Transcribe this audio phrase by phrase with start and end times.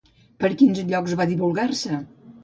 [0.43, 2.01] Per quins llocs va divulgar-se?